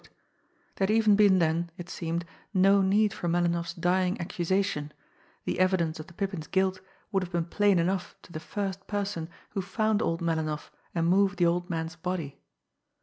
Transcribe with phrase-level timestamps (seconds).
[0.77, 4.91] There had even been then, it seemed, no need for Melinoff's dying accusation
[5.45, 6.81] the evidence of the Pippin's guilt
[7.11, 11.37] would have been plain enough to the first person who found old Melinoff and moved
[11.37, 12.41] the old man's body.